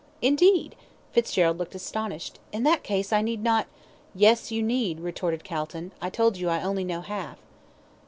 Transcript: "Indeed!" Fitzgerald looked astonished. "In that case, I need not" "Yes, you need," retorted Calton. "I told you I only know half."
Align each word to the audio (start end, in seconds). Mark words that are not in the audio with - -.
"Indeed!" 0.23 0.75
Fitzgerald 1.11 1.59
looked 1.59 1.75
astonished. 1.75 2.39
"In 2.51 2.63
that 2.63 2.81
case, 2.81 3.13
I 3.13 3.21
need 3.21 3.43
not" 3.43 3.67
"Yes, 4.15 4.51
you 4.51 4.63
need," 4.63 4.99
retorted 4.99 5.43
Calton. 5.43 5.91
"I 6.01 6.09
told 6.09 6.37
you 6.37 6.49
I 6.49 6.63
only 6.63 6.83
know 6.83 7.01
half." 7.01 7.37